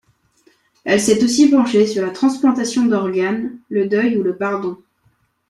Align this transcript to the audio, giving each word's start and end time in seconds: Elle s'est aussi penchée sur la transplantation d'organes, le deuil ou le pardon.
Elle 0.83 0.99
s'est 0.99 1.23
aussi 1.23 1.47
penchée 1.47 1.85
sur 1.85 2.03
la 2.03 2.09
transplantation 2.11 2.87
d'organes, 2.87 3.59
le 3.69 3.87
deuil 3.87 4.17
ou 4.17 4.23
le 4.23 4.35
pardon. 4.35 4.81